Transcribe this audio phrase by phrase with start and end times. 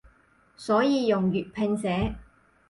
[0.57, 2.15] 所以用粵拼寫